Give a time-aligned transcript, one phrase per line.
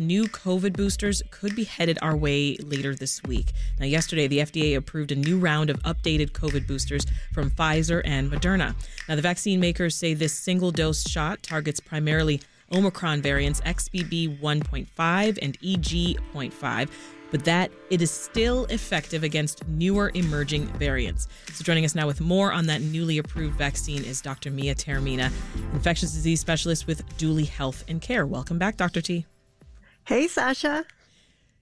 [0.00, 3.52] New COVID boosters could be headed our way later this week.
[3.78, 8.28] Now, yesterday, the FDA approved a new round of updated COVID boosters from Pfizer and
[8.28, 8.74] Moderna.
[9.08, 12.40] Now, the vaccine makers say this single dose shot targets primarily
[12.72, 16.88] Omicron variants XBB 1.5 and EG.5,
[17.30, 21.28] but that it is still effective against newer emerging variants.
[21.52, 24.50] So, joining us now with more on that newly approved vaccine is Dr.
[24.50, 25.30] Mia Taormina,
[25.72, 28.26] infectious disease specialist with Duly Health and Care.
[28.26, 29.00] Welcome back, Dr.
[29.00, 29.24] T.
[30.06, 30.84] Hey, Sasha.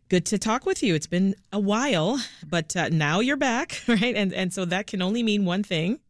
[0.09, 0.96] Good to talk with you.
[0.96, 4.14] It's been a while, but uh, now you're back, right?
[4.17, 6.00] And and so that can only mean one thing.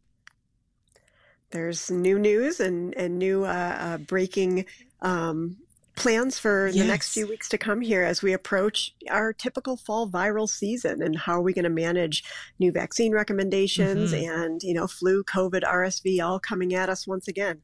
[1.50, 4.64] There's new news and and new uh, uh, breaking
[5.02, 5.58] um,
[5.94, 6.78] plans for yes.
[6.78, 11.02] the next few weeks to come here as we approach our typical fall viral season
[11.02, 12.24] and how are we going to manage
[12.58, 14.30] new vaccine recommendations mm-hmm.
[14.30, 17.60] and you know flu covid rsv all coming at us once again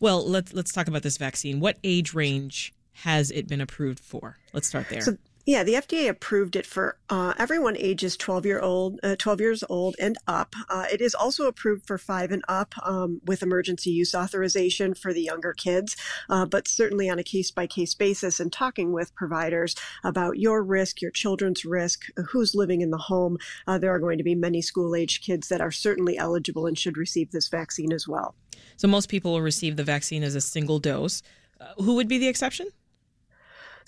[0.00, 4.38] well let's let's talk about this vaccine what age range has it been approved for?
[4.52, 5.00] Let's start there.
[5.00, 5.16] So,
[5.46, 9.64] yeah, the FDA approved it for uh, everyone ages 12 year old, uh, 12 years
[9.70, 10.54] old and up.
[10.68, 15.14] Uh, it is also approved for five and up um, with emergency use authorization for
[15.14, 15.96] the younger kids,
[16.28, 20.62] uh, but certainly on a case by case basis and talking with providers about your
[20.62, 23.38] risk, your children's risk, who's living in the home.
[23.66, 26.76] Uh, there are going to be many school age kids that are certainly eligible and
[26.76, 28.34] should receive this vaccine as well.
[28.76, 31.22] So most people will receive the vaccine as a single dose.
[31.58, 32.68] Uh, who would be the exception?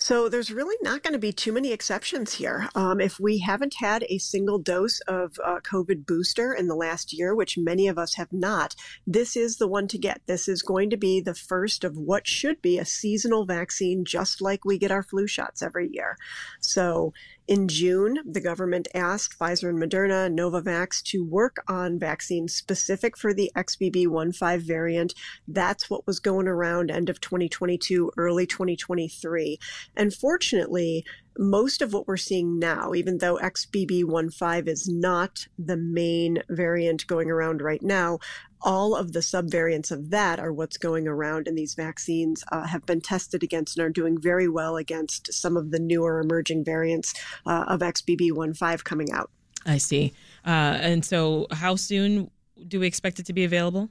[0.01, 2.67] So there's really not going to be too many exceptions here.
[2.73, 7.13] Um, if we haven't had a single dose of uh, COVID booster in the last
[7.13, 10.23] year, which many of us have not, this is the one to get.
[10.25, 14.41] This is going to be the first of what should be a seasonal vaccine, just
[14.41, 16.17] like we get our flu shots every year.
[16.61, 17.13] So
[17.51, 23.33] in June, the government asked Pfizer and Moderna, Novavax to work on vaccines specific for
[23.33, 25.13] the XBB.1.5 variant.
[25.49, 29.59] That's what was going around end of 2022, early 2023.
[29.97, 31.03] And fortunately,
[31.37, 37.29] most of what we're seeing now, even though XBB.1.5 is not the main variant going
[37.29, 38.19] around right now,
[38.63, 42.85] all of the subvariants of that are what's going around, and these vaccines uh, have
[42.85, 47.13] been tested against and are doing very well against some of the newer emerging variants
[47.45, 49.31] uh, of XBB.1.5 coming out.
[49.65, 50.13] I see.
[50.45, 52.29] Uh, and so, how soon
[52.67, 53.89] do we expect it to be available?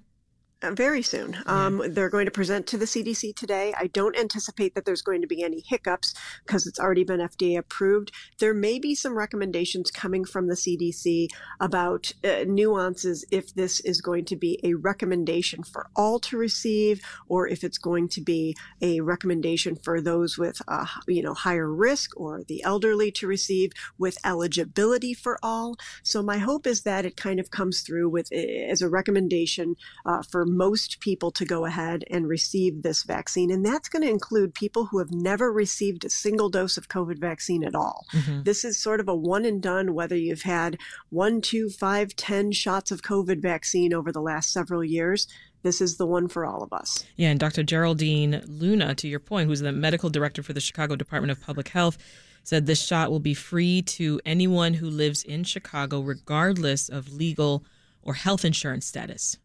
[0.62, 1.38] Uh, very soon.
[1.46, 3.72] Um, They're going to present to the CDC today.
[3.78, 6.12] I don't anticipate that there's going to be any hiccups
[6.44, 8.12] because it's already been FDA approved.
[8.38, 11.28] There may be some recommendations coming from the CDC
[11.60, 17.00] about uh, nuances if this is going to be a recommendation for all to receive
[17.26, 21.72] or if it's going to be a recommendation for those with uh, you know higher
[21.72, 25.76] risk or the elderly to receive with eligibility for all.
[26.02, 29.76] So my hope is that it kind of comes through with eh, as a recommendation
[30.04, 33.50] uh, for most people to go ahead and receive this vaccine.
[33.50, 37.18] And that's going to include people who have never received a single dose of COVID
[37.18, 38.06] vaccine at all.
[38.12, 38.42] Mm-hmm.
[38.42, 40.78] This is sort of a one and done, whether you've had
[41.10, 45.26] one, two, five, ten shots of COVID vaccine over the last several years
[45.62, 47.04] this is the one for all of us.
[47.16, 47.62] Yeah, and Dr.
[47.62, 51.68] Geraldine Luna, to your point, who's the medical director for the Chicago Department of Public
[51.68, 51.98] Health,
[52.42, 57.64] said this shot will be free to anyone who lives in Chicago, regardless of legal
[58.02, 59.36] or health insurance status.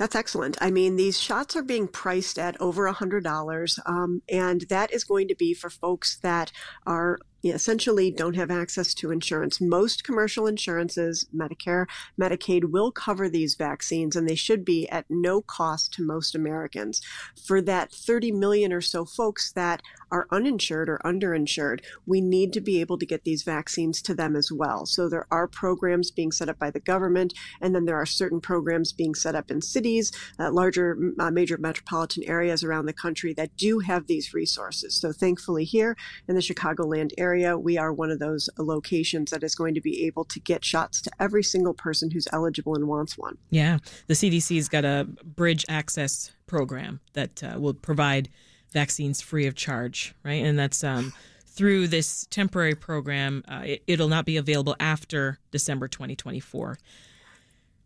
[0.00, 0.56] That's excellent.
[0.62, 5.04] I mean, these shots are being priced at over a $100, um, and that is
[5.04, 6.52] going to be for folks that
[6.86, 7.18] are
[7.48, 9.60] essentially don't have access to insurance.
[9.60, 11.86] Most commercial insurances, Medicare,
[12.20, 17.00] Medicaid, will cover these vaccines, and they should be at no cost to most Americans.
[17.42, 22.60] For that 30 million or so folks that are uninsured or underinsured, we need to
[22.60, 24.84] be able to get these vaccines to them as well.
[24.84, 28.40] So there are programs being set up by the government, and then there are certain
[28.40, 33.32] programs being set up in cities, uh, larger uh, major metropolitan areas around the country
[33.34, 34.96] that do have these resources.
[34.96, 35.96] So thankfully, here
[36.28, 40.06] in the Chicagoland area, we are one of those locations that is going to be
[40.06, 43.38] able to get shots to every single person who's eligible and wants one.
[43.50, 48.28] Yeah, the CDC's got a bridge access program that uh, will provide
[48.72, 50.44] vaccines free of charge, right?
[50.44, 51.12] And that's um,
[51.46, 53.44] through this temporary program.
[53.48, 56.78] Uh, it, will not be available after December 2024.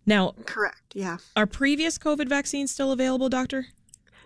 [0.07, 0.93] Now, correct.
[0.95, 1.17] Yeah.
[1.35, 3.67] Are previous COVID vaccines still available, doctor?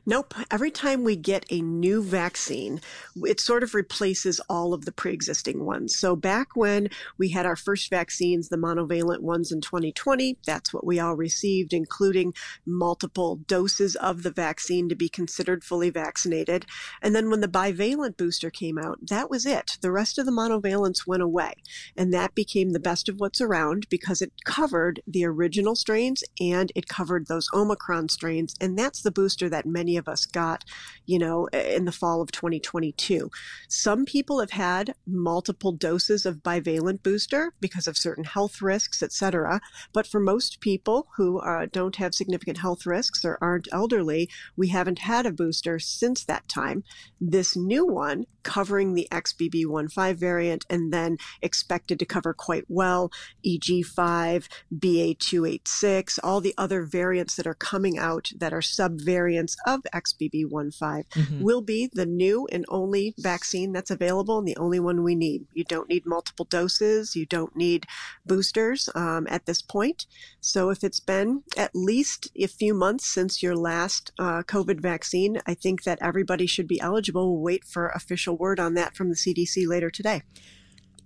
[0.09, 0.33] Nope.
[0.51, 2.81] Every time we get a new vaccine,
[3.15, 5.99] it sort of replaces all of the pre existing ones.
[5.99, 6.89] So, back when
[7.19, 11.75] we had our first vaccines, the monovalent ones in 2020, that's what we all received,
[11.75, 12.33] including
[12.65, 16.65] multiple doses of the vaccine to be considered fully vaccinated.
[17.03, 19.77] And then when the bivalent booster came out, that was it.
[19.83, 21.53] The rest of the monovalents went away.
[21.99, 26.73] And that became the best of what's around because it covered the original strains and
[26.75, 28.55] it covered those Omicron strains.
[28.59, 30.65] And that's the booster that many of us got,
[31.06, 33.31] you know, in the fall of 2022.
[33.69, 39.12] Some people have had multiple doses of bivalent booster because of certain health risks, et
[39.12, 39.61] cetera.
[39.93, 44.69] But for most people who uh, don't have significant health risks or aren't elderly, we
[44.69, 46.85] haven't had a booster since that time.
[47.21, 53.11] This new one covering the XBB.1.5 variant and then expected to cover quite well
[53.47, 61.08] EG5, BA286, all the other variants that are coming out that are subvariants of XBB.1.5
[61.08, 61.43] mm-hmm.
[61.43, 65.46] will be the new and only vaccine that's available and the only one we need.
[65.55, 67.17] You don't need multiple doses.
[67.17, 67.87] You don't need
[68.26, 70.06] boosters um, at this point.
[70.40, 75.40] So if it's been at least a few months since your last uh, COVID vaccine,
[75.46, 77.32] I think that everybody should be eligible.
[77.32, 80.23] We'll wait for official word on that from the CDC later today.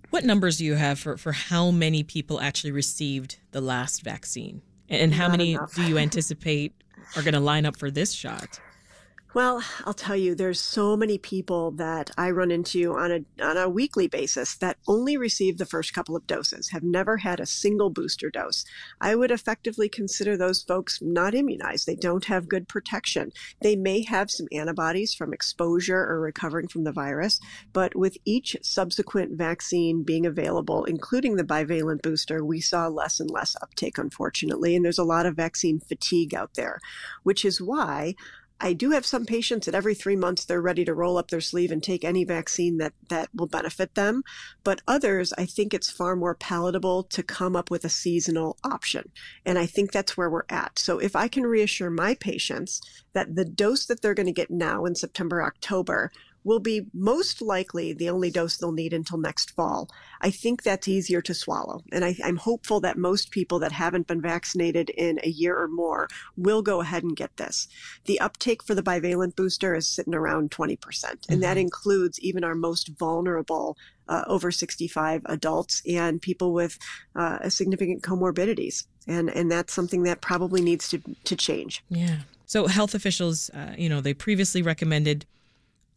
[0.09, 4.61] What numbers do you have for, for how many people actually received the last vaccine?
[4.87, 5.73] And how Not many enough.
[5.73, 6.73] do you anticipate
[7.15, 8.59] are going to line up for this shot?
[9.33, 13.57] Well, I'll tell you, there's so many people that I run into on a on
[13.57, 17.47] a weekly basis that only receive the first couple of doses, have never had a
[17.47, 18.63] single booster dose.
[19.01, 21.87] I would effectively consider those folks not immunized.
[21.87, 23.31] They don't have good protection.
[23.59, 27.39] They may have some antibodies from exposure or recovering from the virus,
[27.73, 33.31] but with each subsequent vaccine being available, including the bivalent booster, we saw less and
[33.31, 34.75] less uptake, unfortunately.
[34.75, 36.79] And there's a lot of vaccine fatigue out there,
[37.23, 38.13] which is why
[38.59, 41.41] I do have some patients that every three months they're ready to roll up their
[41.41, 44.23] sleeve and take any vaccine that, that will benefit them.
[44.63, 49.11] But others, I think it's far more palatable to come up with a seasonal option.
[49.45, 50.79] And I think that's where we're at.
[50.79, 52.81] So if I can reassure my patients
[53.13, 56.11] that the dose that they're going to get now in September, October
[56.43, 59.89] will be most likely the only dose they'll need until next fall.
[60.21, 61.83] I think that's easier to swallow.
[61.91, 65.67] And I, am hopeful that most people that haven't been vaccinated in a year or
[65.67, 66.07] more
[66.37, 67.67] will go ahead and get this.
[68.05, 70.77] The uptake for the bivalent booster is sitting around 20%.
[70.77, 71.33] Mm-hmm.
[71.33, 71.59] And that mm-hmm.
[71.59, 76.77] includes even our most vulnerable uh, over 65 adults and people with
[77.15, 78.85] uh, significant comorbidities.
[79.07, 81.83] And, and that's something that probably needs to, to change.
[81.89, 82.19] Yeah.
[82.45, 85.25] So health officials, uh, you know, they previously recommended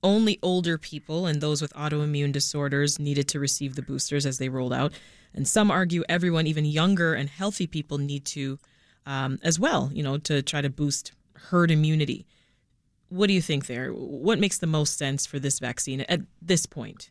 [0.02, 4.48] only older people and those with autoimmune disorders needed to receive the boosters as they
[4.48, 4.92] rolled out.
[5.34, 8.58] And some argue everyone, even younger and healthy people, need to
[9.04, 12.26] um, as well, you know, to try to boost herd immunity.
[13.08, 13.90] What do you think there?
[13.90, 17.10] What makes the most sense for this vaccine at this point?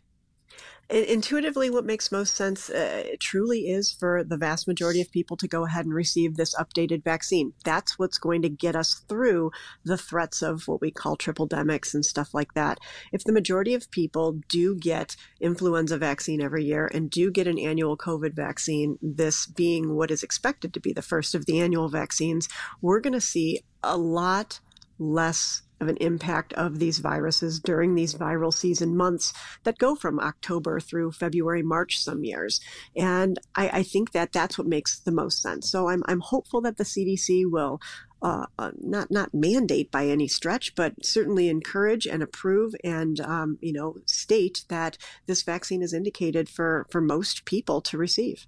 [0.90, 5.48] Intuitively what makes most sense uh, truly is for the vast majority of people to
[5.48, 7.54] go ahead and receive this updated vaccine.
[7.64, 9.52] That's what's going to get us through
[9.84, 12.80] the threats of what we call triple demics and stuff like that.
[13.12, 17.60] If the majority of people do get influenza vaccine every year and do get an
[17.60, 21.90] annual covid vaccine this being what is expected to be the first of the annual
[21.90, 22.48] vaccines
[22.82, 24.60] we're going to see a lot
[24.98, 29.34] less of an impact of these viruses during these viral season months
[29.64, 32.60] that go from October through February, March some years.
[32.96, 35.70] And I, I think that that's what makes the most sense.
[35.70, 37.80] So I'm, I'm hopeful that the CDC will
[38.22, 43.60] uh, uh, not not mandate by any stretch, but certainly encourage and approve and um,
[43.62, 48.48] you know state that this vaccine is indicated for for most people to receive.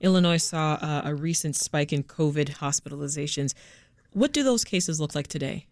[0.00, 3.54] Illinois saw uh, a recent spike in COVID hospitalizations.
[4.12, 5.66] What do those cases look like today?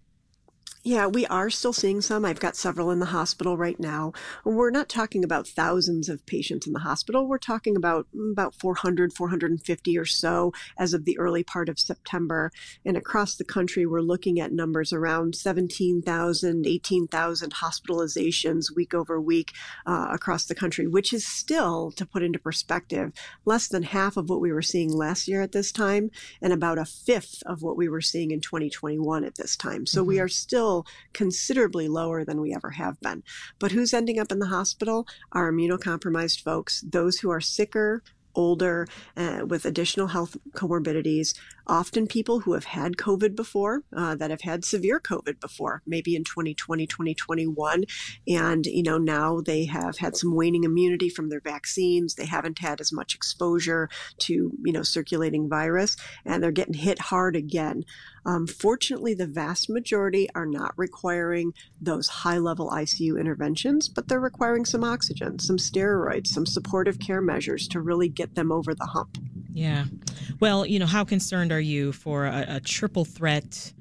[0.85, 2.25] Yeah, we are still seeing some.
[2.25, 4.13] I've got several in the hospital right now.
[4.45, 7.29] We're not talking about thousands of patients in the hospital.
[7.29, 11.79] We're talking about mm, about 400, 450 or so as of the early part of
[11.79, 12.51] September.
[12.85, 19.53] And across the country, we're looking at numbers around 17,000, 18,000 hospitalizations week over week
[19.87, 23.13] uh, across the country, which is still, to put into perspective,
[23.45, 26.79] less than half of what we were seeing last year at this time and about
[26.79, 29.87] a fifth of what we were seeing in 2021 at this time.
[29.87, 30.09] So mm-hmm.
[30.09, 33.23] we are still still considerably lower than we ever have been.
[33.59, 38.03] But who's ending up in the hospital are immunocompromised folks, those who are sicker,
[38.35, 41.35] older, uh, with additional health comorbidities,
[41.67, 46.17] often people who have had COVID before, uh, that have had severe COVID before, maybe
[46.17, 47.85] in 2020, 2021.
[48.27, 52.15] And, you know, now they have had some waning immunity from their vaccines.
[52.15, 56.99] They haven't had as much exposure to, you know, circulating virus, and they're getting hit
[56.99, 57.85] hard again.
[58.25, 64.21] Um, fortunately, the vast majority are not requiring those high level ICU interventions, but they're
[64.21, 68.87] requiring some oxygen, some steroids, some supportive care measures to really get them over the
[68.87, 69.19] hump.
[69.53, 69.85] Yeah.
[70.41, 73.73] Well, you know, how concerned are you for a, a triple threat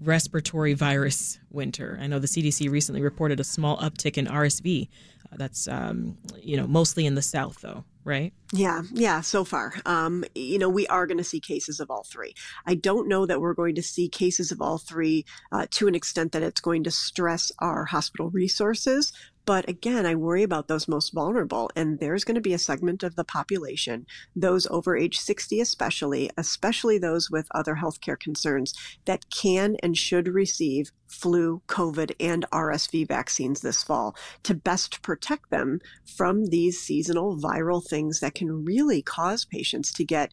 [0.00, 1.98] respiratory virus winter?
[2.00, 4.88] I know the CDC recently reported a small uptick in RSV
[5.32, 8.32] that's um, you know mostly in the South, though, right?
[8.52, 9.74] Yeah, yeah, so far.
[9.84, 12.34] Um, you know, we are going to see cases of all three.
[12.66, 15.94] I don't know that we're going to see cases of all three uh, to an
[15.94, 19.12] extent that it's going to stress our hospital resources.
[19.48, 21.70] But again, I worry about those most vulnerable.
[21.74, 24.04] And there's going to be a segment of the population,
[24.36, 28.74] those over age 60 especially, especially those with other healthcare concerns,
[29.06, 35.48] that can and should receive flu, COVID, and RSV vaccines this fall to best protect
[35.48, 40.30] them from these seasonal viral things that can really cause patients to get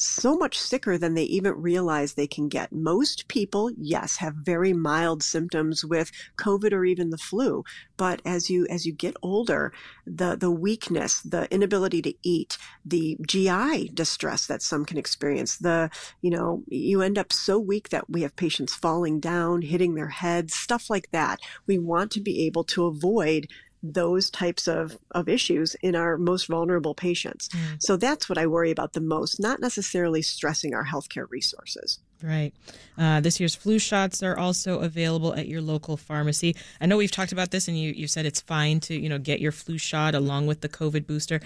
[0.00, 2.72] so much sicker than they even realize they can get.
[2.72, 7.64] Most people, yes, have very mild symptoms with COVID or even the flu,
[7.96, 9.72] but as you as you get older,
[10.06, 15.90] the the weakness, the inability to eat, the GI distress that some can experience, the
[16.20, 20.08] you know, you end up so weak that we have patients falling down, hitting their
[20.08, 21.40] heads, stuff like that.
[21.66, 23.48] We want to be able to avoid
[23.82, 27.48] those types of, of issues in our most vulnerable patients.
[27.48, 27.82] Mm.
[27.82, 32.00] So that's what I worry about the most, not necessarily stressing our healthcare resources.
[32.22, 32.52] Right.
[32.96, 36.56] Uh, this year's flu shots are also available at your local pharmacy.
[36.80, 39.18] I know we've talked about this, and you, you said it's fine to you know
[39.18, 41.40] get your flu shot along with the COVID booster.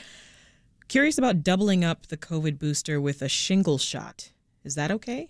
[0.88, 4.30] Curious about doubling up the COVID booster with a shingle shot.
[4.64, 5.28] Is that okay?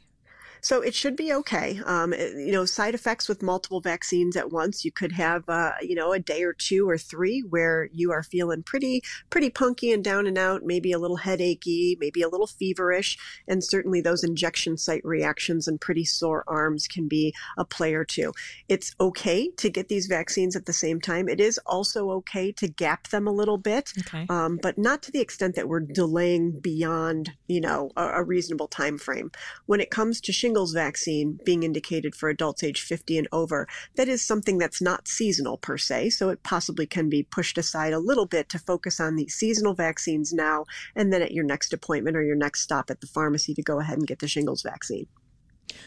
[0.63, 1.81] So it should be okay.
[1.85, 5.97] Um, you know, side effects with multiple vaccines at once, you could have, uh, you
[5.97, 10.05] know, a day or two or three where you are feeling pretty, pretty punky and
[10.05, 13.19] down and out, maybe a little headachy, maybe a little feverish.
[13.49, 18.05] And certainly those injection site reactions and pretty sore arms can be a play or
[18.05, 18.33] two.
[18.69, 21.29] It's okay to get these vaccines at the same time.
[21.29, 24.27] It is also okay to gap them a little bit, okay.
[24.29, 28.69] um, but not to the extent that we're delaying beyond, you know, a, a reasonable
[28.69, 29.33] time frame.
[29.67, 33.67] When it comes to shingles, shingles vaccine being indicated for adults age 50 and over,
[33.97, 36.11] that is something that's not seasonal per se.
[36.11, 39.73] So it possibly can be pushed aside a little bit to focus on the seasonal
[39.73, 43.55] vaccines now, and then at your next appointment or your next stop at the pharmacy
[43.55, 45.07] to go ahead and get the shingles vaccine.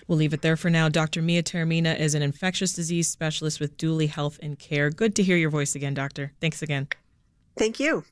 [0.07, 0.89] We'll leave it there for now.
[0.89, 1.21] Dr.
[1.21, 4.89] Mia Taormina is an infectious disease specialist with Duly Health and Care.
[4.89, 6.33] Good to hear your voice again, Doctor.
[6.41, 6.87] Thanks again.
[7.55, 8.03] Thank you.